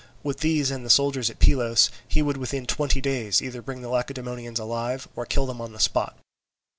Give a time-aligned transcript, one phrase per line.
[0.23, 3.89] With these and the soldiers at Pylos, he would within twenty days either bring the
[3.89, 6.17] Lacedaemonians alive, or kill them on the spot.